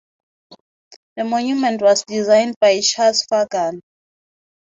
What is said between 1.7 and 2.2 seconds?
was